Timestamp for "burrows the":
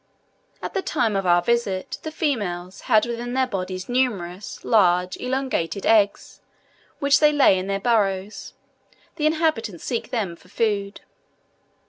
7.79-9.27